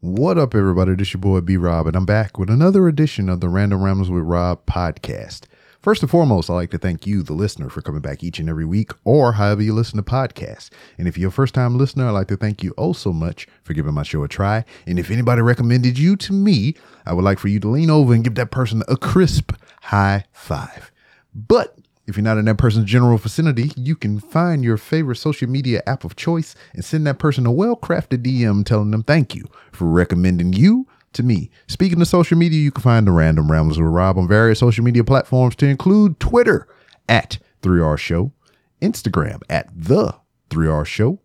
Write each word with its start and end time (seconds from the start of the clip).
What 0.00 0.38
up, 0.38 0.54
everybody? 0.54 0.94
This 0.94 1.08
is 1.08 1.14
your 1.14 1.20
boy 1.20 1.40
B 1.40 1.56
Rob, 1.56 1.88
and 1.88 1.96
I'm 1.96 2.06
back 2.06 2.38
with 2.38 2.50
another 2.50 2.86
edition 2.86 3.28
of 3.28 3.40
the 3.40 3.48
Random 3.48 3.82
Rambles 3.82 4.08
with 4.08 4.22
Rob 4.22 4.64
podcast. 4.64 5.46
First 5.80 6.02
and 6.02 6.10
foremost, 6.10 6.48
I'd 6.48 6.54
like 6.54 6.70
to 6.70 6.78
thank 6.78 7.04
you, 7.04 7.24
the 7.24 7.32
listener, 7.32 7.68
for 7.68 7.82
coming 7.82 8.00
back 8.00 8.22
each 8.22 8.38
and 8.38 8.48
every 8.48 8.64
week 8.64 8.92
or 9.02 9.32
however 9.32 9.60
you 9.60 9.74
listen 9.74 9.96
to 9.96 10.04
podcasts. 10.04 10.70
And 10.98 11.08
if 11.08 11.18
you're 11.18 11.30
a 11.30 11.32
first 11.32 11.52
time 11.52 11.76
listener, 11.76 12.06
I'd 12.06 12.12
like 12.12 12.28
to 12.28 12.36
thank 12.36 12.62
you 12.62 12.74
oh 12.78 12.92
so 12.92 13.12
much 13.12 13.48
for 13.64 13.74
giving 13.74 13.92
my 13.92 14.04
show 14.04 14.22
a 14.22 14.28
try. 14.28 14.64
And 14.86 15.00
if 15.00 15.10
anybody 15.10 15.42
recommended 15.42 15.98
you 15.98 16.14
to 16.14 16.32
me, 16.32 16.76
I 17.04 17.12
would 17.12 17.24
like 17.24 17.40
for 17.40 17.48
you 17.48 17.58
to 17.58 17.68
lean 17.68 17.90
over 17.90 18.14
and 18.14 18.22
give 18.22 18.36
that 18.36 18.52
person 18.52 18.84
a 18.86 18.96
crisp 18.96 19.50
high 19.82 20.26
five. 20.30 20.92
But 21.34 21.76
if 22.08 22.16
you're 22.16 22.24
not 22.24 22.38
in 22.38 22.46
that 22.46 22.56
person's 22.56 22.86
general 22.86 23.18
vicinity, 23.18 23.70
you 23.76 23.94
can 23.94 24.18
find 24.18 24.64
your 24.64 24.78
favorite 24.78 25.16
social 25.16 25.46
media 25.46 25.82
app 25.86 26.04
of 26.04 26.16
choice 26.16 26.54
and 26.72 26.82
send 26.82 27.06
that 27.06 27.18
person 27.18 27.44
a 27.44 27.52
well 27.52 27.76
crafted 27.76 28.22
DM 28.22 28.64
telling 28.64 28.90
them 28.90 29.02
thank 29.02 29.34
you 29.34 29.46
for 29.72 29.84
recommending 29.84 30.54
you 30.54 30.86
to 31.12 31.22
me. 31.22 31.50
Speaking 31.66 32.00
of 32.00 32.08
social 32.08 32.38
media, 32.38 32.60
you 32.60 32.70
can 32.70 32.82
find 32.82 33.06
the 33.06 33.12
Random 33.12 33.52
Ramblers 33.52 33.78
with 33.78 33.88
Rob 33.88 34.16
on 34.16 34.26
various 34.26 34.60
social 34.60 34.82
media 34.82 35.04
platforms 35.04 35.54
to 35.56 35.66
include 35.66 36.18
Twitter 36.18 36.66
at 37.10 37.38
3R 37.60 37.98
Show, 37.98 38.32
Instagram 38.80 39.42
at 39.50 39.68
The 39.76 40.14
3R 40.48 40.86
Show. 40.86 41.20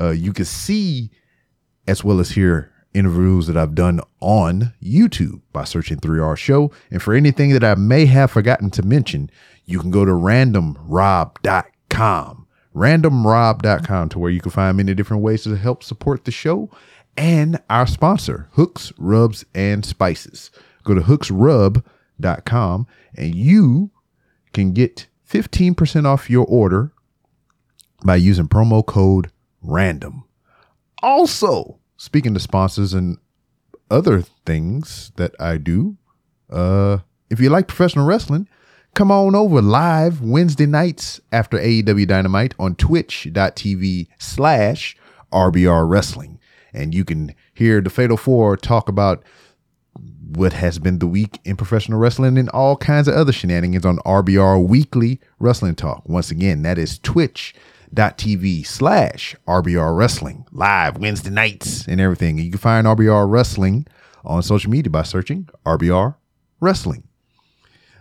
Uh, 0.00 0.10
you 0.10 0.32
can 0.32 0.44
see 0.44 1.10
as 1.86 2.02
well 2.02 2.18
as 2.18 2.30
hear 2.30 2.72
interviews 2.96 3.46
that 3.46 3.56
I've 3.56 3.74
done 3.74 4.00
on 4.20 4.74
YouTube 4.82 5.40
by 5.52 5.64
searching 5.64 5.98
3R 5.98 6.36
Show. 6.36 6.70
And 6.90 7.02
for 7.02 7.14
anything 7.14 7.50
that 7.50 7.64
I 7.64 7.74
may 7.74 8.06
have 8.06 8.30
forgotten 8.30 8.70
to 8.70 8.82
mention, 8.82 9.30
you 9.64 9.80
can 9.80 9.90
go 9.90 10.04
to 10.04 10.12
randomrob.com. 10.12 12.46
Randomrob.com 12.74 14.08
to 14.10 14.18
where 14.18 14.30
you 14.30 14.40
can 14.40 14.50
find 14.50 14.76
many 14.76 14.94
different 14.94 15.22
ways 15.22 15.42
to 15.44 15.56
help 15.56 15.82
support 15.82 16.24
the 16.24 16.30
show 16.30 16.70
and 17.16 17.60
our 17.70 17.86
sponsor, 17.86 18.48
Hooks, 18.52 18.92
Rubs, 18.98 19.44
and 19.54 19.84
Spices. 19.84 20.50
Go 20.84 20.94
to 20.94 21.00
hooksrub.com 21.00 22.86
and 23.16 23.34
you 23.34 23.90
can 24.52 24.72
get 24.72 25.06
15% 25.28 26.04
off 26.04 26.30
your 26.30 26.46
order 26.46 26.92
by 28.04 28.16
using 28.16 28.48
promo 28.48 28.84
code 28.84 29.30
RANDOM. 29.64 30.24
Also, 31.02 31.78
speaking 31.96 32.34
to 32.34 32.40
sponsors 32.40 32.94
and 32.94 33.18
other 33.90 34.22
things 34.44 35.12
that 35.16 35.34
I 35.40 35.58
do, 35.58 35.96
uh, 36.50 36.98
if 37.30 37.40
you 37.40 37.50
like 37.50 37.68
professional 37.68 38.06
wrestling, 38.06 38.48
come 38.94 39.10
on 39.10 39.34
over 39.34 39.60
live 39.60 40.20
Wednesday 40.20 40.66
nights 40.66 41.20
after 41.32 41.58
AEW 41.58 42.06
Dynamite 42.06 42.54
on 42.58 42.74
twitch.tv 42.74 44.08
slash 44.18 44.96
RBR 45.32 45.88
Wrestling. 45.88 46.38
And 46.72 46.94
you 46.94 47.04
can 47.04 47.34
hear 47.54 47.80
the 47.80 47.90
Fatal 47.90 48.16
Four 48.16 48.56
talk 48.56 48.88
about 48.88 49.22
what 50.28 50.52
has 50.52 50.78
been 50.78 50.98
the 50.98 51.06
week 51.06 51.40
in 51.44 51.56
professional 51.56 51.98
wrestling 51.98 52.36
and 52.36 52.48
all 52.50 52.76
kinds 52.76 53.08
of 53.08 53.14
other 53.14 53.32
shenanigans 53.32 53.86
on 53.86 53.98
RBR 53.98 54.66
Weekly 54.66 55.20
Wrestling 55.38 55.74
Talk. 55.74 56.08
Once 56.08 56.30
again, 56.30 56.62
that 56.62 56.78
is 56.78 56.98
twitch.tv 57.94 58.66
slash 58.66 59.36
RBR 59.46 59.96
Wrestling 59.96 60.46
live 60.52 60.98
Wednesday 60.98 61.30
nights 61.30 61.86
and 61.86 62.00
everything. 62.00 62.38
You 62.38 62.50
can 62.50 62.58
find 62.58 62.86
RBR 62.86 63.28
Wrestling 63.28 63.86
on 64.24 64.42
social 64.42 64.70
media 64.70 64.90
by 64.90 65.02
searching 65.02 65.48
RBR 65.64 66.16
Wrestling. 66.60 67.04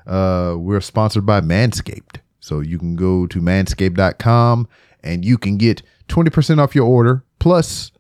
Uh, 0.06 0.56
we're 0.58 0.82
sponsored 0.82 1.26
by 1.26 1.42
Manscaped. 1.42 2.18
So 2.40 2.60
you 2.60 2.78
can 2.78 2.96
go 2.96 3.26
to 3.28 3.42
manscaped.com 3.42 4.68
and 5.04 5.26
you 5.26 5.38
can 5.38 5.58
get 5.58 5.82
20% 6.08 6.60
off 6.60 6.76
your 6.76 6.88
order 6.88 7.24
plus 7.40 7.92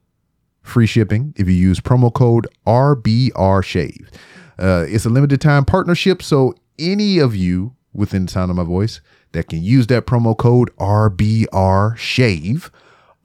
free 0.61 0.87
shipping 0.87 1.33
if 1.35 1.47
you 1.47 1.53
use 1.53 1.79
promo 1.79 2.13
code 2.13 2.47
RBR 2.65 3.63
Shave. 3.63 4.09
Uh, 4.57 4.85
it's 4.87 5.05
a 5.05 5.09
limited 5.09 5.41
time 5.41 5.65
partnership, 5.65 6.21
so 6.21 6.55
any 6.79 7.19
of 7.19 7.35
you 7.35 7.75
within 7.93 8.25
the 8.25 8.31
sound 8.31 8.51
of 8.51 8.57
my 8.57 8.63
voice 8.63 9.01
that 9.35 9.49
can 9.49 9.61
use 9.61 9.87
that 9.87 10.05
promo 10.05 10.35
code 10.35 10.75
RBR 10.77 11.95
Shave 11.97 12.71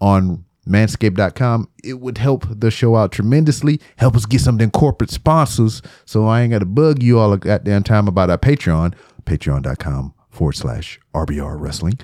on 0.01 0.45
manscaped.com, 0.69 1.69
it 1.83 2.01
would 2.01 2.19
help 2.19 2.47
the 2.49 2.71
show 2.71 2.97
out 2.97 3.13
tremendously. 3.13 3.81
Help 3.97 4.17
us 4.17 4.27
get 4.27 4.41
some 4.41 4.57
of 4.57 4.59
them 4.59 4.71
corporate 4.71 5.11
sponsors 5.11 5.83
so 6.05 6.27
I 6.27 6.43
ain't 6.43 6.53
got 6.53 6.61
to 6.61 6.67
bug 6.67 7.03
you 7.03 7.19
all 7.19 7.33
a 7.33 7.39
goddamn 7.39 7.83
time 7.83 8.09
about 8.09 8.31
our 8.31 8.39
Patreon, 8.39 8.95
patreon.com 9.25 10.15
forward 10.29 10.53
slash 10.53 11.01
RBR 11.15 11.59
Wrestling, 11.59 11.99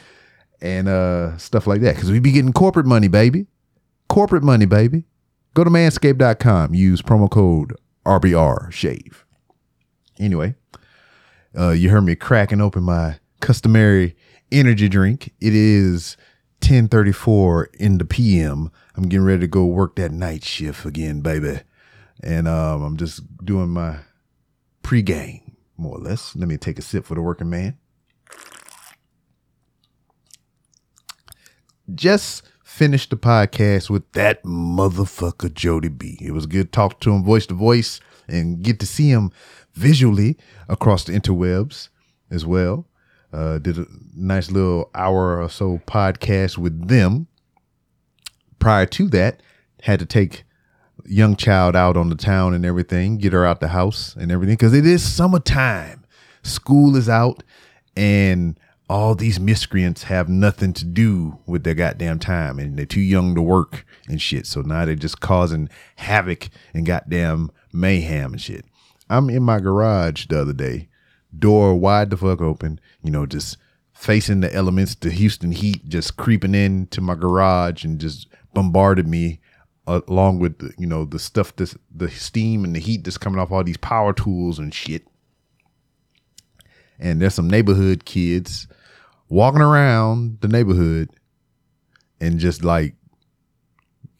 and 0.60 0.88
uh, 0.88 1.36
stuff 1.36 1.66
like 1.66 1.80
that. 1.82 1.94
Because 1.94 2.10
we 2.10 2.18
be 2.18 2.32
getting 2.32 2.52
corporate 2.52 2.86
money, 2.86 3.08
baby. 3.08 3.46
Corporate 4.08 4.42
money, 4.42 4.66
baby. 4.66 5.04
Go 5.54 5.64
to 5.64 5.70
manscaped.com. 5.70 6.74
Use 6.74 7.02
promo 7.02 7.30
code 7.30 7.74
RBR 8.04 8.72
Shave. 8.72 9.24
Anyway, 10.18 10.54
uh, 11.58 11.70
you 11.70 11.90
heard 11.90 12.02
me 12.02 12.14
cracking 12.14 12.60
open 12.60 12.82
my 12.82 13.18
customary 13.40 14.16
energy 14.50 14.88
drink. 14.88 15.32
It 15.40 15.54
is 15.54 16.16
1034 16.62 17.70
in 17.74 17.98
the 17.98 18.04
PM. 18.04 18.70
I'm 18.96 19.08
getting 19.08 19.26
ready 19.26 19.40
to 19.40 19.46
go 19.46 19.64
work 19.64 19.96
that 19.96 20.12
night 20.12 20.44
shift 20.44 20.84
again, 20.84 21.20
baby. 21.20 21.60
And 22.22 22.48
um, 22.48 22.82
I'm 22.82 22.96
just 22.96 23.22
doing 23.44 23.68
my 23.68 23.98
pregame, 24.82 25.42
more 25.76 25.96
or 25.96 26.00
less. 26.00 26.34
Let 26.34 26.48
me 26.48 26.56
take 26.56 26.78
a 26.78 26.82
sip 26.82 27.04
for 27.04 27.14
the 27.14 27.22
working 27.22 27.50
man. 27.50 27.76
Just 31.94 32.42
finished 32.64 33.10
the 33.10 33.16
podcast 33.16 33.88
with 33.88 34.10
that 34.12 34.42
motherfucker 34.42 35.52
Jody 35.52 35.88
B. 35.88 36.18
It 36.20 36.32
was 36.32 36.46
good 36.46 36.72
talk 36.72 37.00
to 37.00 37.12
him 37.12 37.24
voice 37.24 37.46
to 37.46 37.54
voice 37.54 38.00
and 38.28 38.62
get 38.62 38.80
to 38.80 38.86
see 38.86 39.10
him 39.10 39.30
visually 39.74 40.36
across 40.68 41.04
the 41.04 41.12
interwebs 41.12 41.90
as 42.30 42.44
well. 42.44 42.86
Uh, 43.36 43.58
did 43.58 43.76
a 43.76 43.86
nice 44.14 44.50
little 44.50 44.90
hour 44.94 45.42
or 45.42 45.50
so 45.50 45.78
podcast 45.86 46.56
with 46.56 46.88
them. 46.88 47.26
Prior 48.58 48.86
to 48.86 49.08
that, 49.08 49.42
had 49.82 49.98
to 49.98 50.06
take 50.06 50.44
young 51.04 51.36
child 51.36 51.76
out 51.76 51.98
on 51.98 52.08
the 52.08 52.14
town 52.14 52.54
and 52.54 52.64
everything, 52.64 53.18
get 53.18 53.34
her 53.34 53.44
out 53.44 53.60
the 53.60 53.68
house 53.68 54.16
and 54.16 54.32
everything, 54.32 54.54
because 54.54 54.72
it 54.72 54.86
is 54.86 55.02
summertime. 55.02 56.06
School 56.42 56.96
is 56.96 57.10
out, 57.10 57.42
and 57.94 58.58
all 58.88 59.14
these 59.14 59.38
miscreants 59.38 60.04
have 60.04 60.30
nothing 60.30 60.72
to 60.72 60.86
do 60.86 61.38
with 61.44 61.62
their 61.62 61.74
goddamn 61.74 62.18
time, 62.18 62.58
and 62.58 62.78
they're 62.78 62.86
too 62.86 63.00
young 63.00 63.34
to 63.34 63.42
work 63.42 63.84
and 64.08 64.22
shit. 64.22 64.46
So 64.46 64.62
now 64.62 64.86
they're 64.86 64.94
just 64.94 65.20
causing 65.20 65.68
havoc 65.96 66.48
and 66.72 66.86
goddamn 66.86 67.50
mayhem 67.70 68.32
and 68.32 68.40
shit. 68.40 68.64
I'm 69.10 69.28
in 69.28 69.42
my 69.42 69.60
garage 69.60 70.24
the 70.26 70.40
other 70.40 70.54
day 70.54 70.88
door 71.38 71.74
wide 71.74 72.10
the 72.10 72.16
fuck 72.16 72.40
open, 72.40 72.80
you 73.02 73.10
know, 73.10 73.26
just 73.26 73.56
facing 73.92 74.40
the 74.40 74.54
elements, 74.54 74.94
the 74.94 75.10
Houston 75.10 75.52
heat 75.52 75.88
just 75.88 76.16
creeping 76.16 76.54
into 76.54 77.00
my 77.00 77.14
garage 77.14 77.84
and 77.84 77.98
just 77.98 78.28
bombarded 78.52 79.06
me 79.08 79.40
uh, 79.86 80.00
along 80.08 80.38
with 80.38 80.58
the, 80.58 80.72
you 80.78 80.86
know 80.86 81.04
the 81.04 81.18
stuff 81.18 81.54
this 81.56 81.76
the 81.94 82.10
steam 82.10 82.64
and 82.64 82.74
the 82.74 82.80
heat 82.80 83.04
that's 83.04 83.18
coming 83.18 83.38
off 83.38 83.52
all 83.52 83.64
these 83.64 83.76
power 83.76 84.12
tools 84.12 84.58
and 84.58 84.74
shit. 84.74 85.06
And 86.98 87.20
there's 87.20 87.34
some 87.34 87.48
neighborhood 87.48 88.04
kids 88.04 88.66
walking 89.28 89.60
around 89.60 90.38
the 90.40 90.48
neighborhood 90.48 91.10
and 92.20 92.38
just 92.38 92.64
like 92.64 92.94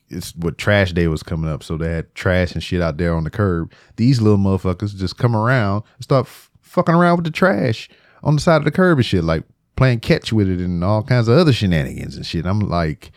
it's 0.08 0.34
what 0.36 0.56
trash 0.56 0.92
day 0.92 1.08
was 1.08 1.22
coming 1.22 1.50
up, 1.50 1.62
so 1.64 1.76
they 1.76 1.90
had 1.90 2.14
trash 2.14 2.52
and 2.52 2.62
shit 2.62 2.80
out 2.80 2.96
there 2.96 3.14
on 3.14 3.24
the 3.24 3.30
curb. 3.30 3.72
These 3.96 4.20
little 4.20 4.38
motherfuckers 4.38 4.94
just 4.96 5.18
come 5.18 5.34
around 5.34 5.82
and 5.96 6.04
start 6.04 6.28
fucking 6.66 6.94
around 6.94 7.16
with 7.16 7.24
the 7.24 7.30
trash 7.30 7.88
on 8.22 8.34
the 8.34 8.42
side 8.42 8.56
of 8.56 8.64
the 8.64 8.70
curb 8.70 8.98
and 8.98 9.06
shit, 9.06 9.24
like 9.24 9.44
playing 9.76 10.00
catch 10.00 10.32
with 10.32 10.48
it 10.48 10.60
and 10.60 10.82
all 10.82 11.02
kinds 11.02 11.28
of 11.28 11.38
other 11.38 11.52
shenanigans 11.52 12.16
and 12.16 12.26
shit. 12.26 12.46
I'm 12.46 12.60
like, 12.60 13.12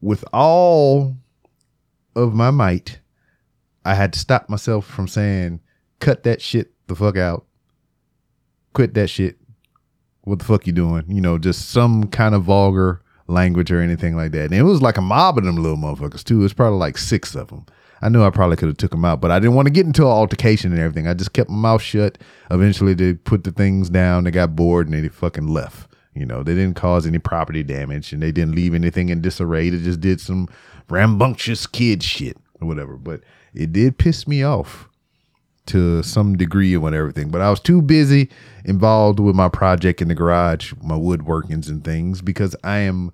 with 0.00 0.24
all 0.32 1.16
of 2.14 2.34
my 2.34 2.50
might, 2.50 3.00
I 3.84 3.94
had 3.94 4.12
to 4.12 4.18
stop 4.18 4.48
myself 4.48 4.86
from 4.86 5.08
saying, 5.08 5.60
cut 6.00 6.22
that 6.24 6.42
shit 6.42 6.72
the 6.86 6.94
fuck 6.94 7.16
out. 7.16 7.46
Quit 8.72 8.94
that 8.94 9.08
shit. 9.08 9.38
What 10.22 10.38
the 10.38 10.44
fuck 10.44 10.66
you 10.66 10.72
doing? 10.72 11.04
You 11.08 11.20
know, 11.20 11.38
just 11.38 11.70
some 11.70 12.08
kind 12.08 12.34
of 12.34 12.44
vulgar 12.44 13.02
language 13.26 13.70
or 13.72 13.80
anything 13.80 14.16
like 14.16 14.32
that. 14.32 14.46
And 14.46 14.54
it 14.54 14.62
was 14.64 14.82
like 14.82 14.98
a 14.98 15.02
mob 15.02 15.38
of 15.38 15.44
them 15.44 15.56
little 15.56 15.78
motherfuckers 15.78 16.22
too. 16.22 16.44
It's 16.44 16.52
probably 16.52 16.78
like 16.78 16.98
six 16.98 17.34
of 17.34 17.48
them. 17.48 17.64
I 18.02 18.08
knew 18.08 18.22
I 18.22 18.30
probably 18.30 18.56
could 18.56 18.68
have 18.68 18.78
took 18.78 18.92
them 18.92 19.04
out, 19.04 19.20
but 19.20 19.30
I 19.30 19.38
didn't 19.38 19.54
want 19.54 19.66
to 19.66 19.72
get 19.72 19.86
into 19.86 20.02
an 20.02 20.08
altercation 20.08 20.72
and 20.72 20.80
everything. 20.80 21.06
I 21.06 21.14
just 21.14 21.32
kept 21.32 21.50
my 21.50 21.56
mouth 21.56 21.82
shut. 21.82 22.18
Eventually, 22.50 22.94
they 22.94 23.14
put 23.14 23.44
the 23.44 23.52
things 23.52 23.90
down. 23.90 24.24
They 24.24 24.30
got 24.30 24.56
bored 24.56 24.88
and 24.88 25.04
they 25.04 25.08
fucking 25.08 25.48
left. 25.48 25.90
You 26.14 26.26
know, 26.26 26.42
they 26.42 26.54
didn't 26.54 26.76
cause 26.76 27.06
any 27.06 27.18
property 27.18 27.62
damage 27.62 28.12
and 28.12 28.22
they 28.22 28.32
didn't 28.32 28.54
leave 28.54 28.74
anything 28.74 29.10
in 29.10 29.20
disarray. 29.20 29.70
They 29.70 29.78
just 29.78 30.00
did 30.00 30.20
some 30.20 30.48
rambunctious 30.88 31.66
kid 31.66 32.02
shit 32.02 32.36
or 32.60 32.66
whatever. 32.66 32.96
But 32.96 33.20
it 33.54 33.72
did 33.72 33.98
piss 33.98 34.26
me 34.26 34.42
off 34.42 34.88
to 35.66 36.02
some 36.02 36.36
degree 36.36 36.74
and 36.74 36.94
everything. 36.94 37.30
But 37.30 37.42
I 37.42 37.50
was 37.50 37.60
too 37.60 37.80
busy 37.80 38.28
involved 38.64 39.20
with 39.20 39.36
my 39.36 39.48
project 39.48 40.02
in 40.02 40.08
the 40.08 40.14
garage, 40.14 40.72
my 40.82 40.96
woodworkings 40.96 41.68
and 41.68 41.84
things, 41.84 42.22
because 42.22 42.56
I 42.64 42.78
am 42.78 43.12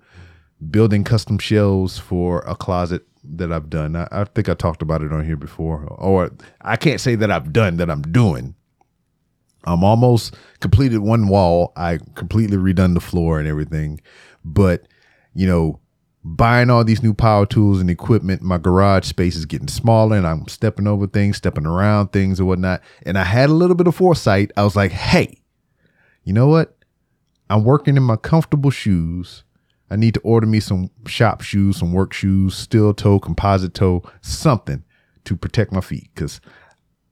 building 0.71 1.03
custom 1.03 1.37
shelves 1.37 1.99
for 1.99 2.39
a 2.47 2.55
closet 2.55 3.03
that 3.35 3.51
I've 3.51 3.69
done. 3.69 3.95
I, 3.95 4.07
I 4.11 4.23
think 4.25 4.49
I 4.49 4.53
talked 4.53 4.81
about 4.81 5.01
it 5.01 5.11
on 5.11 5.25
here 5.25 5.37
before, 5.37 5.87
oh, 5.99 6.11
or 6.11 6.31
I 6.61 6.75
can't 6.75 7.01
say 7.01 7.15
that 7.15 7.31
I've 7.31 7.53
done 7.53 7.77
that 7.77 7.89
I'm 7.89 8.01
doing. 8.01 8.55
I'm 9.65 9.83
almost 9.83 10.35
completed 10.61 10.99
one 10.99 11.27
wall. 11.27 11.73
I 11.75 11.99
completely 12.15 12.57
redone 12.57 12.93
the 12.93 13.01
floor 13.01 13.39
and 13.39 13.47
everything, 13.47 13.99
but 14.45 14.87
you 15.33 15.45
know, 15.45 15.79
buying 16.23 16.69
all 16.69 16.83
these 16.83 17.03
new 17.03 17.13
power 17.13 17.45
tools 17.45 17.79
and 17.79 17.89
equipment, 17.89 18.41
my 18.41 18.57
garage 18.57 19.05
space 19.05 19.35
is 19.35 19.45
getting 19.45 19.67
smaller, 19.67 20.17
and 20.17 20.27
I'm 20.27 20.47
stepping 20.47 20.87
over 20.87 21.07
things, 21.07 21.37
stepping 21.37 21.65
around 21.65 22.11
things 22.11 22.39
and 22.39 22.47
whatnot. 22.47 22.81
And 23.03 23.17
I 23.17 23.23
had 23.23 23.49
a 23.49 23.53
little 23.53 23.75
bit 23.75 23.87
of 23.87 23.95
foresight. 23.95 24.51
I 24.57 24.63
was 24.63 24.75
like, 24.75 24.91
hey, 24.91 25.41
you 26.23 26.33
know 26.33 26.47
what? 26.47 26.77
I'm 27.49 27.63
working 27.63 27.95
in 27.95 28.03
my 28.03 28.17
comfortable 28.17 28.71
shoes. 28.71 29.43
I 29.89 29.95
need 29.95 30.13
to 30.15 30.19
order 30.21 30.47
me 30.47 30.59
some 30.59 30.89
shop 31.05 31.41
shoes, 31.41 31.77
some 31.77 31.93
work 31.93 32.13
shoes, 32.13 32.55
steel 32.55 32.93
toe, 32.93 33.19
composite 33.19 33.73
toe, 33.73 34.03
something 34.21 34.83
to 35.25 35.35
protect 35.35 35.71
my 35.71 35.81
feet. 35.81 36.09
Because 36.13 36.41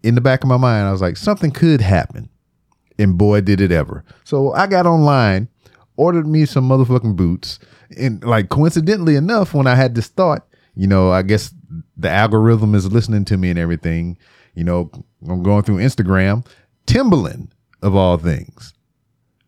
in 0.03 0.15
the 0.15 0.21
back 0.21 0.43
of 0.43 0.49
my 0.49 0.57
mind, 0.57 0.87
I 0.87 0.91
was 0.91 1.01
like, 1.01 1.17
something 1.17 1.51
could 1.51 1.81
happen. 1.81 2.29
And 2.97 3.17
boy, 3.17 3.41
did 3.41 3.61
it 3.61 3.71
ever. 3.71 4.03
So 4.23 4.53
I 4.53 4.67
got 4.67 4.85
online, 4.85 5.49
ordered 5.97 6.27
me 6.27 6.45
some 6.45 6.67
motherfucking 6.67 7.15
boots. 7.15 7.59
And 7.97 8.23
like 8.23 8.49
coincidentally 8.49 9.15
enough, 9.15 9.53
when 9.53 9.67
I 9.67 9.75
had 9.75 9.95
this 9.95 10.07
thought, 10.07 10.47
you 10.75 10.87
know, 10.87 11.11
I 11.11 11.21
guess 11.21 11.53
the 11.95 12.09
algorithm 12.09 12.75
is 12.75 12.91
listening 12.91 13.25
to 13.25 13.37
me 13.37 13.49
and 13.49 13.59
everything. 13.59 14.17
You 14.53 14.63
know, 14.63 14.91
I'm 15.27 15.43
going 15.43 15.63
through 15.63 15.77
Instagram. 15.77 16.45
Timberland, 16.85 17.53
of 17.81 17.95
all 17.95 18.17
things, 18.17 18.73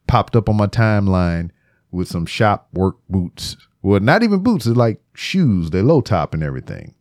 popped 0.07 0.35
up 0.35 0.49
on 0.49 0.57
my 0.57 0.67
timeline 0.67 1.51
with 1.97 2.07
some 2.07 2.25
shop 2.25 2.69
work 2.73 2.95
boots. 3.09 3.57
Well, 3.81 3.99
not 3.99 4.23
even 4.23 4.43
boots, 4.43 4.65
they're 4.65 4.73
like 4.73 5.01
shoes, 5.13 5.71
they're 5.71 5.83
low 5.83 6.01
top 6.01 6.33
and 6.33 6.43
everything, 6.43 6.93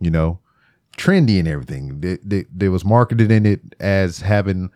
you 0.00 0.10
know, 0.10 0.40
trendy 0.98 1.38
and 1.38 1.48
everything. 1.48 2.00
They, 2.00 2.18
they, 2.22 2.44
they 2.54 2.68
was 2.68 2.84
marketed 2.84 3.30
in 3.30 3.46
it 3.46 3.60
as 3.78 4.20
having, 4.20 4.70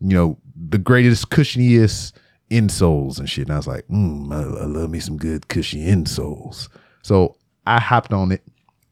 you 0.00 0.14
know, 0.14 0.38
the 0.56 0.78
greatest, 0.78 1.30
cushioniest 1.30 2.12
insoles 2.50 3.18
and 3.18 3.28
shit. 3.28 3.48
And 3.48 3.54
I 3.54 3.56
was 3.56 3.66
like, 3.66 3.86
mm, 3.88 4.32
I, 4.32 4.62
I 4.62 4.66
love 4.66 4.90
me 4.90 5.00
some 5.00 5.16
good 5.16 5.48
cushy 5.48 5.80
insoles. 5.80 6.68
So 7.02 7.36
I 7.66 7.80
hopped 7.80 8.12
on 8.12 8.32
it, 8.32 8.42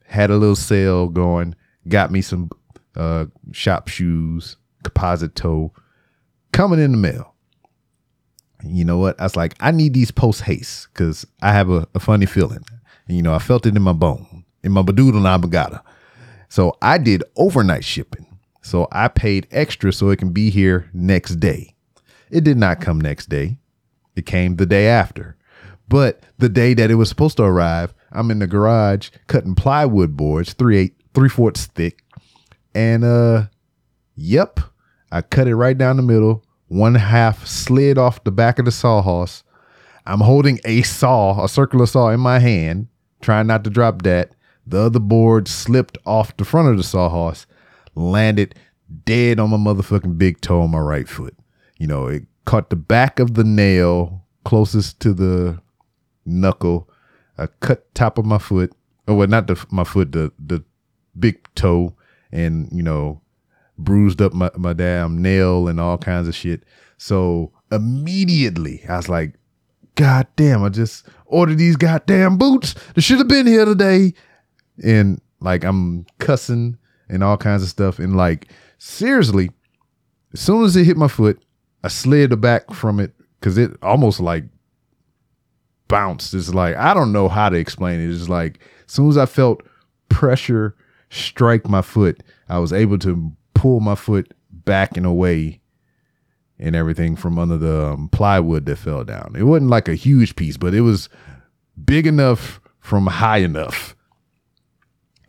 had 0.04 0.30
a 0.30 0.36
little 0.36 0.56
sale 0.56 1.08
going, 1.08 1.54
got 1.88 2.10
me 2.10 2.20
some 2.20 2.50
uh, 2.96 3.26
shop 3.52 3.88
shoes, 3.88 4.56
composite 4.82 5.34
toe, 5.34 5.72
coming 6.52 6.80
in 6.80 6.92
the 6.92 6.98
mail 6.98 7.29
you 8.64 8.84
know 8.84 8.98
what? 8.98 9.20
I 9.20 9.24
was 9.24 9.36
like, 9.36 9.54
I 9.60 9.70
need 9.70 9.94
these 9.94 10.10
post 10.10 10.42
haste 10.42 10.88
because 10.92 11.26
I 11.42 11.52
have 11.52 11.70
a, 11.70 11.86
a, 11.94 12.00
funny 12.00 12.26
feeling. 12.26 12.64
And, 13.06 13.16
you 13.16 13.22
know, 13.22 13.34
I 13.34 13.38
felt 13.38 13.66
it 13.66 13.76
in 13.76 13.82
my 13.82 13.92
bone, 13.92 14.44
in 14.62 14.72
my 14.72 14.82
badoodle 14.82 15.14
nabagata. 15.14 15.82
So 16.48 16.76
I 16.82 16.98
did 16.98 17.22
overnight 17.36 17.84
shipping. 17.84 18.26
So 18.62 18.88
I 18.92 19.08
paid 19.08 19.46
extra 19.50 19.92
so 19.92 20.10
it 20.10 20.18
can 20.18 20.32
be 20.32 20.50
here 20.50 20.90
next 20.92 21.36
day. 21.36 21.74
It 22.30 22.44
did 22.44 22.56
not 22.56 22.80
come 22.80 23.00
next 23.00 23.28
day. 23.28 23.58
It 24.16 24.26
came 24.26 24.56
the 24.56 24.66
day 24.66 24.86
after. 24.86 25.36
But 25.88 26.22
the 26.38 26.48
day 26.48 26.74
that 26.74 26.90
it 26.90 26.94
was 26.96 27.08
supposed 27.08 27.36
to 27.38 27.42
arrive, 27.42 27.94
I'm 28.12 28.30
in 28.30 28.38
the 28.38 28.46
garage 28.46 29.10
cutting 29.26 29.54
plywood 29.54 30.16
boards, 30.16 30.52
three 30.52 30.78
eight, 30.78 30.94
three 31.14 31.28
fourths 31.28 31.66
thick. 31.66 32.04
And 32.74 33.04
uh 33.04 33.46
yep, 34.14 34.60
I 35.10 35.22
cut 35.22 35.48
it 35.48 35.56
right 35.56 35.76
down 35.76 35.96
the 35.96 36.02
middle, 36.02 36.44
one 36.70 36.94
half 36.94 37.48
slid 37.48 37.98
off 37.98 38.22
the 38.22 38.30
back 38.30 38.60
of 38.60 38.64
the 38.64 38.70
sawhorse. 38.70 39.42
I'm 40.06 40.20
holding 40.20 40.60
a 40.64 40.82
saw, 40.82 41.44
a 41.44 41.48
circular 41.48 41.84
saw 41.84 42.10
in 42.10 42.20
my 42.20 42.38
hand, 42.38 42.86
trying 43.20 43.48
not 43.48 43.64
to 43.64 43.70
drop 43.70 44.02
that. 44.02 44.36
The 44.64 44.78
other 44.78 45.00
board 45.00 45.48
slipped 45.48 45.98
off 46.06 46.36
the 46.36 46.44
front 46.44 46.68
of 46.68 46.76
the 46.76 46.84
sawhorse, 46.84 47.46
landed 47.96 48.54
dead 49.04 49.40
on 49.40 49.50
my 49.50 49.56
motherfucking 49.56 50.16
big 50.16 50.40
toe 50.40 50.60
on 50.60 50.70
my 50.70 50.78
right 50.78 51.08
foot. 51.08 51.36
You 51.76 51.88
know, 51.88 52.06
it 52.06 52.22
caught 52.44 52.70
the 52.70 52.76
back 52.76 53.18
of 53.18 53.34
the 53.34 53.44
nail 53.44 54.24
closest 54.44 55.00
to 55.00 55.12
the 55.12 55.60
knuckle. 56.24 56.88
I 57.36 57.48
cut 57.58 57.92
top 57.96 58.16
of 58.16 58.24
my 58.24 58.38
foot. 58.38 58.72
Oh, 59.08 59.16
well, 59.16 59.26
not 59.26 59.48
the 59.48 59.66
my 59.72 59.82
foot, 59.82 60.12
the 60.12 60.32
the 60.38 60.62
big 61.18 61.52
toe, 61.56 61.96
and 62.30 62.68
you 62.70 62.84
know, 62.84 63.22
bruised 63.84 64.20
up 64.20 64.32
my, 64.32 64.50
my 64.56 64.72
damn 64.72 65.20
nail 65.20 65.68
and 65.68 65.80
all 65.80 65.98
kinds 65.98 66.28
of 66.28 66.34
shit. 66.34 66.64
So 66.98 67.52
immediately 67.72 68.82
I 68.88 68.96
was 68.96 69.08
like, 69.08 69.34
God 69.94 70.26
damn, 70.36 70.62
I 70.62 70.68
just 70.68 71.06
ordered 71.26 71.58
these 71.58 71.76
goddamn 71.76 72.38
boots. 72.38 72.74
They 72.94 73.00
should 73.00 73.18
have 73.18 73.28
been 73.28 73.46
here 73.46 73.64
today. 73.64 74.14
And 74.82 75.20
like 75.40 75.64
I'm 75.64 76.06
cussing 76.18 76.78
and 77.08 77.24
all 77.24 77.36
kinds 77.36 77.62
of 77.62 77.68
stuff. 77.68 77.98
And 77.98 78.16
like 78.16 78.48
seriously, 78.78 79.50
as 80.32 80.40
soon 80.40 80.64
as 80.64 80.76
it 80.76 80.84
hit 80.84 80.96
my 80.96 81.08
foot, 81.08 81.42
I 81.82 81.88
slid 81.88 82.40
back 82.40 82.72
from 82.72 83.00
it 83.00 83.12
because 83.38 83.58
it 83.58 83.72
almost 83.82 84.20
like 84.20 84.44
bounced. 85.88 86.34
It's 86.34 86.54
like 86.54 86.76
I 86.76 86.94
don't 86.94 87.12
know 87.12 87.28
how 87.28 87.48
to 87.48 87.56
explain 87.56 88.00
it. 88.00 88.12
It's 88.12 88.28
like 88.28 88.60
as 88.86 88.92
soon 88.92 89.08
as 89.08 89.18
I 89.18 89.26
felt 89.26 89.62
pressure 90.08 90.76
strike 91.10 91.68
my 91.68 91.82
foot, 91.82 92.22
I 92.48 92.58
was 92.58 92.72
able 92.72 92.98
to 92.98 93.32
pull 93.60 93.78
my 93.78 93.94
foot 93.94 94.32
back 94.50 94.96
and 94.96 95.04
away 95.04 95.60
and 96.58 96.74
everything 96.74 97.14
from 97.14 97.38
under 97.38 97.58
the 97.58 97.88
um, 97.88 98.08
plywood 98.08 98.64
that 98.64 98.76
fell 98.76 99.04
down. 99.04 99.34
It 99.36 99.42
wasn't 99.42 99.68
like 99.68 99.86
a 99.86 99.94
huge 99.94 100.34
piece, 100.34 100.56
but 100.56 100.72
it 100.72 100.80
was 100.80 101.10
big 101.84 102.06
enough 102.06 102.58
from 102.78 103.06
high 103.06 103.38
enough. 103.38 103.94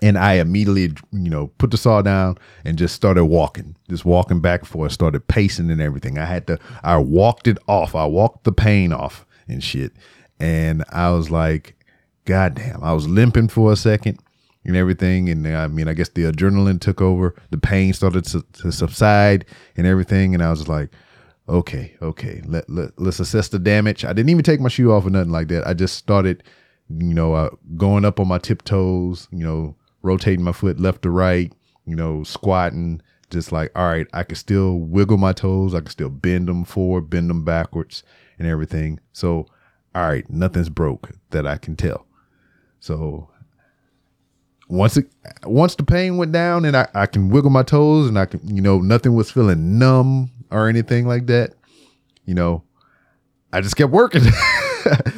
And 0.01 0.17
I 0.17 0.35
immediately, 0.35 0.95
you 1.11 1.29
know, 1.29 1.47
put 1.57 1.71
the 1.71 1.77
saw 1.77 2.01
down 2.01 2.37
and 2.63 2.77
just 2.77 2.95
started 2.95 3.25
walking, 3.25 3.75
just 3.89 4.05
walking 4.05 4.39
back 4.39 4.61
and 4.61 4.69
forth, 4.69 4.93
started 4.93 5.27
pacing 5.27 5.69
and 5.69 5.81
everything. 5.81 6.17
I 6.17 6.23
had 6.23 6.47
to, 6.47 6.57
I 6.83 6.99
walked 6.99 7.47
it 7.47 7.57
off. 7.67 7.95
I 7.95 8.05
walked 8.05 8.45
the 8.45 8.53
pain 8.53 8.93
off 8.93 9.25
and 9.49 9.61
shit. 9.61 9.91
And 10.39 10.85
I 10.89 11.11
was 11.11 11.29
like, 11.29 11.75
God 12.23 12.55
damn, 12.55 12.81
I 12.81 12.93
was 12.93 13.09
limping 13.09 13.49
for 13.49 13.73
a 13.73 13.75
second 13.75 14.19
and 14.65 14.75
everything. 14.75 15.29
And 15.29 15.47
I 15.47 15.67
mean, 15.67 15.87
I 15.87 15.93
guess 15.93 16.09
the 16.09 16.23
adrenaline 16.23 16.79
took 16.79 17.01
over, 17.01 17.35
the 17.49 17.57
pain 17.57 17.93
started 17.93 18.25
to, 18.25 18.43
to 18.53 18.71
subside 18.71 19.45
and 19.75 19.87
everything. 19.87 20.33
And 20.33 20.43
I 20.43 20.49
was 20.49 20.67
like, 20.67 20.89
okay, 21.49 21.95
okay, 22.01 22.41
let, 22.45 22.69
let, 22.69 22.91
let's 22.99 23.19
assess 23.19 23.49
the 23.49 23.59
damage. 23.59 24.05
I 24.05 24.13
didn't 24.13 24.29
even 24.29 24.43
take 24.43 24.59
my 24.59 24.69
shoe 24.69 24.91
off 24.91 25.05
or 25.05 25.09
nothing 25.09 25.31
like 25.31 25.47
that. 25.49 25.67
I 25.67 25.73
just 25.73 25.97
started, 25.97 26.43
you 26.89 27.13
know, 27.13 27.33
uh, 27.33 27.49
going 27.77 28.05
up 28.05 28.19
on 28.19 28.27
my 28.27 28.37
tiptoes, 28.37 29.27
you 29.31 29.43
know, 29.43 29.75
rotating 30.01 30.43
my 30.43 30.51
foot 30.51 30.79
left 30.79 31.01
to 31.03 31.09
right, 31.09 31.51
you 31.85 31.95
know, 31.95 32.23
squatting, 32.23 33.01
just 33.29 33.51
like, 33.51 33.71
all 33.75 33.87
right, 33.87 34.07
I 34.13 34.23
can 34.23 34.35
still 34.35 34.77
wiggle 34.77 35.17
my 35.17 35.33
toes. 35.33 35.73
I 35.73 35.79
can 35.79 35.89
still 35.89 36.09
bend 36.09 36.47
them 36.47 36.63
forward, 36.65 37.09
bend 37.09 37.29
them 37.29 37.43
backwards 37.43 38.03
and 38.37 38.47
everything. 38.47 38.99
So, 39.13 39.47
all 39.95 40.07
right, 40.07 40.29
nothing's 40.29 40.69
broke 40.69 41.11
that 41.31 41.47
I 41.47 41.57
can 41.57 41.75
tell. 41.75 42.05
So 42.79 43.29
once 44.71 44.95
it 44.95 45.05
once 45.43 45.75
the 45.75 45.83
pain 45.83 46.15
went 46.15 46.31
down 46.31 46.63
and 46.63 46.77
I, 46.77 46.87
I 46.95 47.05
can 47.05 47.29
wiggle 47.29 47.49
my 47.49 47.61
toes 47.61 48.07
and 48.07 48.17
I 48.17 48.25
can 48.25 48.55
you 48.55 48.61
know 48.61 48.79
nothing 48.79 49.13
was 49.13 49.29
feeling 49.29 49.77
numb 49.77 50.31
or 50.49 50.69
anything 50.69 51.05
like 51.05 51.27
that, 51.27 51.53
you 52.25 52.33
know, 52.33 52.63
I 53.51 53.61
just 53.61 53.75
kept 53.75 53.91
working. 53.91 54.23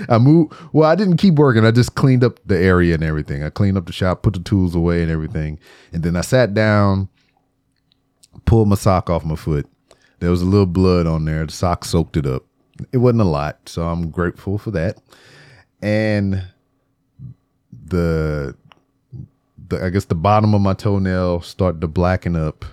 I 0.10 0.18
moved. 0.18 0.54
Well, 0.74 0.90
I 0.90 0.96
didn't 0.96 1.18
keep 1.18 1.36
working. 1.36 1.66
I 1.66 1.72
just 1.72 1.96
cleaned 1.96 2.24
up 2.24 2.40
the 2.46 2.58
area 2.58 2.96
and 2.96 3.04
everything. 3.04 3.44
I 3.44 3.50
cleaned 3.50 3.78
up 3.78 3.86
the 3.86 3.94
shop, 3.94 4.24
put 4.24 4.34
the 4.34 4.40
tools 4.40 4.76
away 4.76 5.04
and 5.04 5.12
everything, 5.12 5.60
and 5.94 6.04
then 6.04 6.16
I 6.16 6.22
sat 6.22 6.54
down, 6.54 7.08
pulled 8.46 8.68
my 8.68 8.76
sock 8.76 9.10
off 9.10 9.24
my 9.24 9.36
foot. 9.36 9.68
There 10.20 10.32
was 10.32 10.42
a 10.42 10.46
little 10.46 10.66
blood 10.66 11.06
on 11.06 11.26
there. 11.26 11.46
The 11.46 11.52
sock 11.52 11.86
soaked 11.86 12.18
it 12.18 12.26
up. 12.26 12.44
It 12.92 12.98
wasn't 12.98 13.22
a 13.22 13.26
lot, 13.26 13.70
so 13.70 13.84
I'm 13.84 14.10
grateful 14.10 14.58
for 14.58 14.72
that. 14.72 14.98
And 15.82 16.44
the 17.86 18.56
the 19.68 19.84
I 19.84 19.90
guess 19.90 20.06
the 20.06 20.16
bottom 20.16 20.54
of 20.54 20.62
my 20.62 20.74
toenail 20.74 21.42
started 21.42 21.82
to 21.82 21.88
blacken 21.88 22.36
up. 22.36 22.66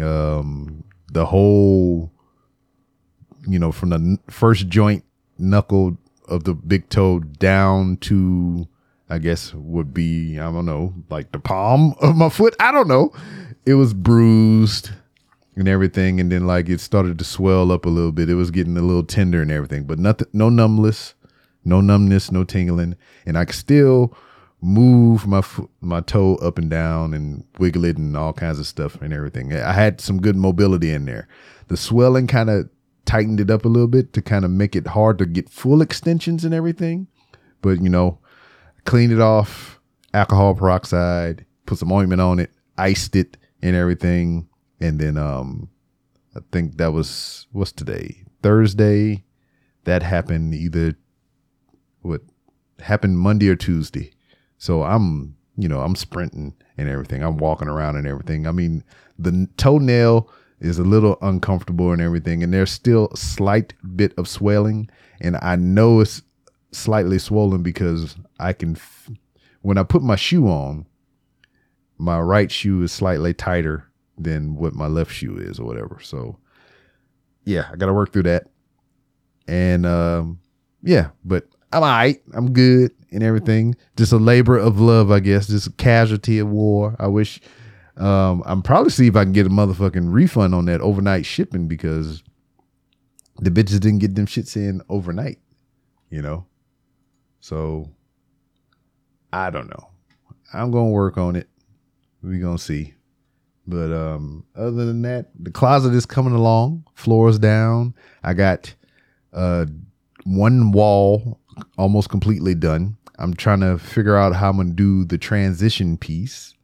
Um, 0.00 0.84
the 1.10 1.26
whole, 1.26 2.12
you 3.48 3.58
know, 3.58 3.72
from 3.72 3.90
the 3.90 4.18
first 4.30 4.68
joint 4.68 5.04
knuckle 5.38 5.96
of 6.28 6.44
the 6.44 6.54
big 6.54 6.88
toe 6.90 7.20
down 7.20 7.96
to, 7.98 8.68
I 9.08 9.18
guess 9.18 9.54
would 9.54 9.94
be 9.94 10.38
I 10.38 10.50
don't 10.50 10.66
know, 10.66 10.94
like 11.10 11.32
the 11.32 11.38
palm 11.38 11.94
of 12.00 12.16
my 12.16 12.28
foot. 12.28 12.54
I 12.60 12.72
don't 12.72 12.88
know. 12.88 13.12
It 13.66 13.74
was 13.74 13.94
bruised 13.94 14.90
and 15.56 15.68
everything, 15.68 16.20
and 16.20 16.30
then 16.30 16.46
like 16.46 16.68
it 16.68 16.80
started 16.80 17.18
to 17.18 17.24
swell 17.24 17.72
up 17.72 17.84
a 17.84 17.90
little 17.90 18.12
bit. 18.12 18.30
It 18.30 18.34
was 18.34 18.50
getting 18.50 18.76
a 18.76 18.82
little 18.82 19.02
tender 19.02 19.42
and 19.42 19.50
everything, 19.50 19.84
but 19.84 19.98
nothing, 19.98 20.28
no 20.32 20.48
numbness, 20.48 21.14
no 21.64 21.80
numbness, 21.80 22.30
no 22.30 22.44
tingling, 22.44 22.96
and 23.26 23.36
I 23.36 23.44
still 23.46 24.16
move 24.60 25.26
my 25.26 25.42
my 25.80 26.00
toe 26.00 26.34
up 26.36 26.58
and 26.58 26.68
down 26.70 27.14
and 27.14 27.44
wiggle 27.58 27.84
it 27.84 27.96
and 27.96 28.16
all 28.16 28.32
kinds 28.32 28.58
of 28.58 28.66
stuff 28.66 29.00
and 29.00 29.12
everything. 29.12 29.54
I 29.54 29.72
had 29.72 30.00
some 30.00 30.20
good 30.20 30.36
mobility 30.36 30.90
in 30.90 31.04
there. 31.04 31.28
The 31.68 31.76
swelling 31.76 32.26
kind 32.26 32.50
of 32.50 32.68
tightened 33.04 33.40
it 33.40 33.50
up 33.50 33.64
a 33.64 33.68
little 33.68 33.88
bit 33.88 34.12
to 34.12 34.22
kind 34.22 34.44
of 34.44 34.50
make 34.50 34.74
it 34.74 34.88
hard 34.88 35.18
to 35.18 35.26
get 35.26 35.48
full 35.48 35.80
extensions 35.80 36.44
and 36.44 36.52
everything. 36.52 37.06
But 37.62 37.80
you 37.82 37.88
know, 37.88 38.18
cleaned 38.84 39.12
it 39.12 39.20
off 39.20 39.80
alcohol 40.12 40.54
peroxide, 40.54 41.44
put 41.66 41.78
some 41.78 41.92
ointment 41.92 42.20
on 42.20 42.38
it, 42.40 42.50
iced 42.76 43.14
it 43.14 43.36
and 43.62 43.76
everything. 43.76 44.48
And 44.80 44.98
then 44.98 45.16
um 45.16 45.68
I 46.34 46.40
think 46.52 46.76
that 46.78 46.92
was 46.92 47.46
what's 47.52 47.72
today? 47.72 48.24
Thursday. 48.42 49.24
That 49.84 50.02
happened 50.02 50.54
either 50.54 50.98
what 52.02 52.20
happened 52.80 53.18
Monday 53.18 53.48
or 53.48 53.56
Tuesday. 53.56 54.12
So 54.58 54.82
I'm, 54.82 55.36
you 55.56 55.68
know, 55.68 55.80
I'm 55.80 55.94
sprinting 55.94 56.54
and 56.76 56.88
everything. 56.88 57.22
I'm 57.22 57.38
walking 57.38 57.68
around 57.68 57.96
and 57.96 58.06
everything. 58.06 58.46
I 58.46 58.52
mean, 58.52 58.84
the 59.18 59.48
toenail 59.56 60.28
is 60.60 60.78
a 60.78 60.84
little 60.84 61.16
uncomfortable 61.22 61.92
and 61.92 62.02
everything, 62.02 62.42
and 62.42 62.52
there's 62.52 62.72
still 62.72 63.08
a 63.12 63.16
slight 63.16 63.74
bit 63.96 64.12
of 64.18 64.28
swelling, 64.28 64.90
and 65.20 65.38
I 65.40 65.56
know 65.56 66.00
it's 66.00 66.22
slightly 66.72 67.18
swollen 67.18 67.62
because 67.62 68.16
I 68.40 68.52
can, 68.52 68.76
f- 68.76 69.10
when 69.62 69.78
I 69.78 69.84
put 69.84 70.02
my 70.02 70.16
shoe 70.16 70.48
on, 70.48 70.86
my 71.96 72.20
right 72.20 72.50
shoe 72.50 72.82
is 72.82 72.92
slightly 72.92 73.34
tighter 73.34 73.88
than 74.16 74.56
what 74.56 74.74
my 74.74 74.86
left 74.86 75.12
shoe 75.12 75.36
is 75.36 75.60
or 75.60 75.66
whatever. 75.66 75.98
So, 76.02 76.38
yeah, 77.44 77.68
I 77.72 77.76
got 77.76 77.86
to 77.86 77.94
work 77.94 78.12
through 78.12 78.24
that, 78.24 78.48
and 79.46 79.86
um, 79.86 80.40
yeah, 80.82 81.10
but 81.24 81.46
I'm 81.72 81.84
all 81.84 81.88
right. 81.88 82.20
I'm 82.34 82.52
good 82.52 82.92
and 83.10 83.22
everything. 83.22 83.74
Just 83.96 84.12
a 84.12 84.18
labor 84.18 84.58
of 84.58 84.80
love, 84.80 85.10
I 85.10 85.20
guess. 85.20 85.48
Just 85.48 85.66
a 85.68 85.72
casualty 85.72 86.38
of 86.38 86.48
war. 86.48 86.96
I 86.98 87.06
wish 87.06 87.40
um, 87.98 88.42
I'm 88.46 88.62
probably 88.62 88.90
see 88.90 89.08
if 89.08 89.16
I 89.16 89.24
can 89.24 89.32
get 89.32 89.46
a 89.46 89.50
motherfucking 89.50 90.12
refund 90.12 90.54
on 90.54 90.66
that 90.66 90.80
overnight 90.80 91.26
shipping 91.26 91.66
because 91.66 92.22
the 93.38 93.50
bitches 93.50 93.80
didn't 93.80 93.98
get 93.98 94.14
them 94.14 94.26
shits 94.26 94.56
in 94.56 94.82
overnight, 94.88 95.38
you 96.10 96.22
know? 96.22 96.46
So 97.40 97.90
I 99.32 99.50
don't 99.50 99.68
know. 99.68 99.88
I'm 100.52 100.70
gonna 100.70 100.90
work 100.90 101.18
on 101.18 101.36
it. 101.36 101.48
we 102.22 102.38
gonna 102.38 102.58
see. 102.58 102.94
But 103.66 103.92
um 103.92 104.44
other 104.56 104.86
than 104.86 105.02
that, 105.02 105.30
the 105.38 105.50
closet 105.50 105.92
is 105.92 106.06
coming 106.06 106.34
along. 106.34 106.84
Floors 106.94 107.38
down. 107.38 107.94
I 108.22 108.34
got 108.34 108.74
uh 109.32 109.66
one 110.24 110.72
wall 110.72 111.40
almost 111.76 112.08
completely 112.08 112.54
done. 112.54 112.96
I'm 113.18 113.34
trying 113.34 113.60
to 113.60 113.78
figure 113.78 114.16
out 114.16 114.34
how 114.34 114.50
I'm 114.50 114.56
gonna 114.56 114.70
do 114.70 115.04
the 115.04 115.18
transition 115.18 115.96
piece 115.96 116.54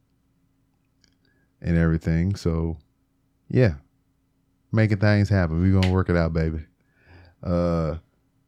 and 1.61 1.77
everything. 1.77 2.35
So 2.35 2.77
yeah, 3.49 3.75
making 4.71 4.99
things 4.99 5.29
happen. 5.29 5.61
We're 5.61 5.79
gonna 5.79 5.93
work 5.93 6.09
it 6.09 6.15
out, 6.15 6.33
baby. 6.33 6.65
Uh 7.43 7.97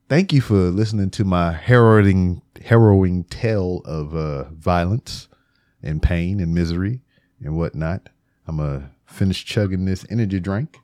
thank 0.10 0.32
you 0.32 0.42
for 0.42 0.56
listening 0.56 1.10
to 1.12 1.26
my 1.26 1.52
harrowing 1.52 2.42
harrowing 2.64 3.26
tale 3.26 3.82
of 3.86 4.16
uh 4.16 4.46
violence 4.52 5.28
and 5.84 6.02
pain 6.02 6.40
and 6.40 6.54
misery 6.54 7.02
and 7.44 7.58
whatnot. 7.58 8.10
I'm 8.48 8.58
gonna 8.58 8.92
finish 9.06 9.44
chugging 9.44 9.86
this 9.86 10.06
energy 10.10 10.40
drink. 10.40 10.78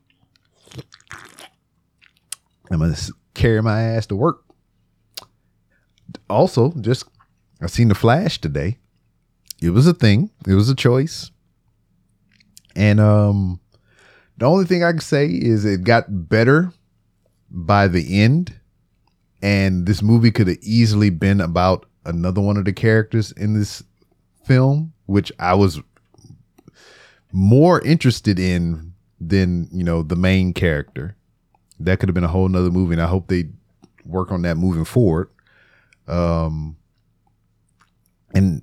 I'm 2.70 2.80
gonna 2.80 2.98
carry 3.34 3.62
my 3.62 3.82
ass 3.82 4.08
to 4.08 4.16
work 4.16 4.44
also 6.30 6.72
just 6.82 7.06
I 7.62 7.68
seen 7.68 7.88
the 7.88 7.96
Flash 7.96 8.40
today. 8.40 8.78
It 9.62 9.70
was 9.70 9.88
a 9.88 9.94
thing. 9.94 10.32
It 10.48 10.54
was 10.54 10.70
a 10.70 10.76
choice. 10.76 11.32
And 12.76 13.00
um 13.00 13.60
the 14.38 14.46
only 14.46 14.66
thing 14.66 14.84
I 14.84 14.92
can 14.92 15.00
say 15.00 15.28
is 15.28 15.64
it 15.64 15.84
got 15.84 16.06
better 16.30 16.72
by 17.50 17.88
the 17.88 18.22
end. 18.22 18.60
And 19.42 19.86
this 19.86 20.02
movie 20.02 20.32
could 20.32 20.48
have 20.48 20.58
easily 20.62 21.10
been 21.10 21.42
about 21.42 21.86
another 22.06 22.42
one 22.42 22.58
of 22.58 22.66
the 22.66 22.74
characters 22.74 23.32
in 23.34 23.54
this 23.54 23.84
film, 24.46 24.94
which 25.06 25.32
I 25.40 25.54
was 25.54 25.82
more 27.32 27.82
interested 27.82 28.40
in 28.40 28.94
than, 29.20 29.68
you 29.72 29.84
know, 29.84 30.04
the 30.04 30.16
main 30.16 30.54
character. 30.54 31.16
That 31.80 32.00
could 32.00 32.10
have 32.10 32.14
been 32.14 32.24
a 32.24 32.30
whole 32.30 32.48
nother 32.48 32.72
movie. 32.72 32.94
And 32.94 33.02
I 33.02 33.08
hope 33.08 33.28
they 33.28 33.50
work 34.06 34.32
on 34.32 34.42
that 34.44 34.56
moving 34.56 34.86
forward. 34.86 35.30
Um, 36.08 36.78
and 38.34 38.62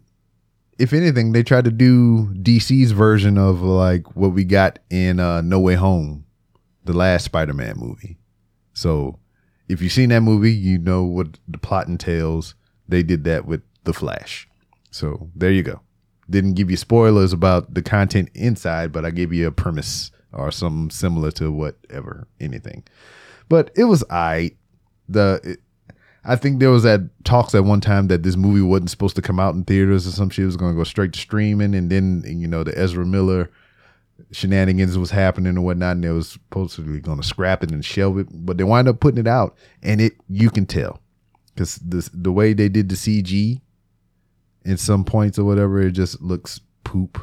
if 0.79 0.93
anything, 0.93 1.33
they 1.33 1.43
tried 1.43 1.65
to 1.65 1.71
do 1.71 2.33
DC's 2.35 2.93
version 2.93 3.39
of 3.39 3.63
like 3.63 4.17
what 4.17 4.33
we 4.33 4.45
got 4.45 4.79
in 4.89 5.21
uh, 5.21 5.43
No 5.43 5.61
Way 5.61 5.75
Home, 5.75 6.25
the 6.85 6.93
last 6.93 7.25
Spider-Man 7.25 7.75
movie. 7.77 8.19
So 8.73 9.19
if 9.69 9.83
you've 9.83 9.93
seen 9.93 10.09
that 10.09 10.23
movie, 10.23 10.53
you 10.53 10.79
know 10.79 11.05
what 11.05 11.39
the 11.47 11.59
plot 11.59 11.87
entails. 11.87 12.55
They 12.89 13.03
did 13.03 13.25
that 13.25 13.45
with 13.45 13.63
The 13.85 13.93
Flash. 13.93 14.49
So 14.91 15.31
there 15.35 15.53
you 15.53 15.63
go. 15.63 15.81
Didn't 16.29 16.55
give 16.55 16.71
you 16.71 16.77
spoilers 16.77 17.33
about 17.33 17.75
the 17.75 17.83
content 17.83 18.31
inside, 18.35 18.91
but 18.91 19.05
I 19.05 19.11
gave 19.11 19.33
you 19.33 19.47
a 19.47 19.53
premise 19.53 20.11
or 20.33 20.51
something 20.51 20.91
similar 20.91 21.31
to 21.33 21.53
whatever, 21.53 22.27
anything. 22.41 22.85
But 23.49 23.71
it 23.77 23.85
was 23.85 24.05
I. 24.11 24.53
The 25.09 25.41
it, 25.45 25.61
I 26.25 26.37
think 26.37 26.61
there 26.61 26.71
was 26.71 26.83
that 26.83 27.03
talks 27.25 27.55
at 27.55 27.65
one 27.65 27.81
time 27.81 28.09
that 28.09 28.23
this 28.23 28.37
movie 28.37 28.61
wasn't 28.61 28.91
supposed 28.91 29.17
to 29.17 29.23
come 29.23 29.41
out 29.41 29.55
in 29.55 29.65
theaters 29.65 30.07
or 30.07 30.11
some 30.11 30.29
shit. 30.29 30.43
It 30.43 30.47
was 30.47 30.57
going 30.57 30.73
to 30.73 30.79
go 30.79 30.85
straight 30.85 31.15
to 31.15 31.19
streaming, 31.19 31.75
and 31.75 31.91
then 31.91 32.25
you 32.27 32.47
know 32.47 32.63
the 32.63 32.77
Ezra 32.79 33.07
Miller 33.07 33.51
shenanigans 34.33 34.99
was 34.99 35.11
happening 35.11 35.49
and 35.49 35.65
whatnot, 35.65 35.97
and 35.97 36.05
they 36.05 36.11
was 36.11 36.29
supposedly 36.29 37.01
going 37.01 37.21
to 37.21 37.27
scrap 37.27 37.63
it 37.63 37.71
and 37.71 37.85
shelve 37.85 38.19
it, 38.19 38.27
but 38.31 38.59
they 38.59 38.65
wind 38.65 38.89
up 38.89 39.01
putting 39.01 39.21
it 39.21 39.27
out, 39.27 39.57
and 39.83 40.01
it 40.01 40.15
you 40.29 40.51
can 40.51 40.67
tell. 40.67 41.01
Because 41.55 41.77
this 41.77 42.11
the 42.13 42.33
way 42.33 42.53
they 42.53 42.69
did 42.69 42.89
the 42.89 42.95
CG 42.95 43.61
in 44.65 44.77
some 44.77 45.05
points 45.05 45.39
or 45.39 45.45
whatever, 45.45 45.81
it 45.81 45.93
just 45.93 46.21
looks 46.21 46.61
poop. 46.85 47.19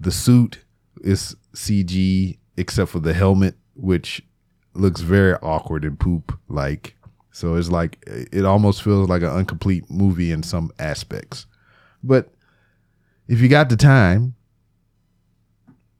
The 0.00 0.10
suit 0.10 0.64
is 1.02 1.36
CG 1.54 2.38
except 2.56 2.90
for 2.90 3.00
the 3.00 3.14
helmet, 3.14 3.56
which 3.74 4.22
looks 4.74 5.02
very 5.02 5.34
awkward 5.34 5.84
and 5.84 5.98
poop 5.98 6.38
like 6.48 6.96
so 7.32 7.54
it's 7.56 7.70
like 7.70 7.98
it 8.06 8.44
almost 8.44 8.82
feels 8.82 9.08
like 9.08 9.22
an 9.22 9.36
incomplete 9.38 9.90
movie 9.90 10.30
in 10.30 10.42
some 10.42 10.70
aspects. 10.78 11.46
But 12.04 12.32
if 13.26 13.40
you 13.40 13.48
got 13.48 13.70
the 13.70 13.76
time, 13.76 14.34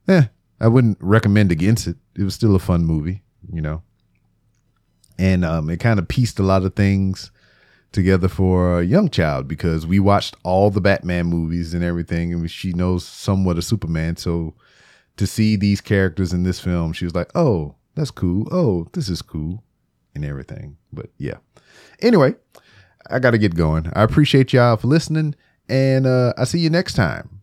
eh, 0.08 0.24
I 0.60 0.68
wouldn't 0.68 0.98
recommend 1.00 1.50
against 1.50 1.86
it. 1.86 1.96
It 2.16 2.22
was 2.22 2.34
still 2.34 2.54
a 2.54 2.60
fun 2.60 2.84
movie, 2.84 3.22
you 3.50 3.62
know. 3.62 3.82
And 5.18 5.44
um, 5.44 5.70
it 5.70 5.80
kind 5.80 5.98
of 5.98 6.06
pieced 6.06 6.38
a 6.38 6.42
lot 6.42 6.64
of 6.64 6.74
things 6.74 7.30
together 7.92 8.28
for 8.28 8.80
a 8.80 8.84
young 8.84 9.08
child 9.08 9.48
because 9.48 9.86
we 9.86 9.98
watched 9.98 10.36
all 10.42 10.70
the 10.70 10.80
Batman 10.80 11.26
movies 11.26 11.72
and 11.72 11.82
everything, 11.82 12.34
and 12.34 12.50
she 12.50 12.74
knows 12.74 13.06
somewhat 13.06 13.56
of 13.56 13.64
Superman. 13.64 14.16
So 14.16 14.54
to 15.16 15.26
see 15.26 15.56
these 15.56 15.80
characters 15.80 16.34
in 16.34 16.42
this 16.42 16.60
film, 16.60 16.92
she 16.92 17.06
was 17.06 17.14
like, 17.14 17.30
"Oh, 17.34 17.76
that's 17.94 18.10
cool. 18.10 18.48
Oh, 18.50 18.88
this 18.92 19.08
is 19.08 19.22
cool." 19.22 19.64
And 20.14 20.24
everything. 20.24 20.76
But 20.92 21.10
yeah. 21.18 21.38
Anyway, 22.00 22.34
I 23.10 23.18
got 23.18 23.32
to 23.32 23.38
get 23.38 23.54
going. 23.54 23.90
I 23.94 24.02
appreciate 24.02 24.52
y'all 24.52 24.76
for 24.76 24.86
listening, 24.88 25.34
and 25.68 26.06
uh, 26.06 26.32
I 26.36 26.44
see 26.44 26.58
you 26.58 26.70
next 26.70 26.94
time. 26.94 27.40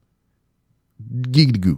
Giggity 1.21 1.61
goo. 1.61 1.77